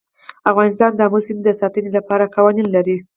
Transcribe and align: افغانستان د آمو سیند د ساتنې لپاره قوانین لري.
افغانستان 0.51 0.91
د 0.95 0.99
آمو 1.07 1.19
سیند 1.25 1.41
د 1.45 1.49
ساتنې 1.61 1.89
لپاره 1.97 2.31
قوانین 2.35 2.67
لري. 2.75 2.97